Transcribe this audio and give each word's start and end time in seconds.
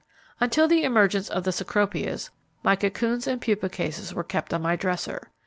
Until 0.39 0.67
the 0.67 0.83
emergence 0.83 1.29
of 1.29 1.43
the 1.43 1.51
Cecropias, 1.51 2.31
my 2.63 2.75
cocoons 2.75 3.27
and 3.27 3.39
pupa 3.39 3.69
cases 3.69 4.15
were 4.15 4.23
kept 4.23 4.51
on 4.51 4.63
my 4.63 4.75
dresser. 4.75 5.29